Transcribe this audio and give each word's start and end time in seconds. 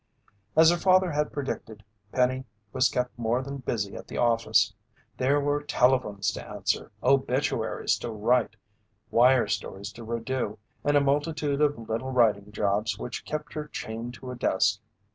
As 0.55 0.71
her 0.71 0.77
father 0.77 1.11
had 1.11 1.31
predicted, 1.31 1.83
Penny 2.11 2.45
was 2.73 2.89
kept 2.89 3.19
more 3.19 3.43
than 3.43 3.57
busy 3.57 3.95
at 3.95 4.07
the 4.07 4.17
office. 4.17 4.73
There 5.17 5.39
were 5.39 5.61
telephones 5.61 6.31
to 6.31 6.43
answer, 6.49 6.91
obituaries 7.03 7.99
to 7.99 8.09
write, 8.09 8.55
wire 9.11 9.45
stories 9.47 9.91
to 9.91 10.03
redo, 10.03 10.57
and 10.83 10.97
a 10.97 11.01
multitude 11.01 11.61
of 11.61 11.87
little 11.87 12.09
writing 12.09 12.51
jobs 12.51 12.97
which 12.97 13.25
kept 13.25 13.53
her 13.53 13.67
chained 13.67 14.15
to 14.15 14.31
a 14.31 14.35
desk. 14.35 14.79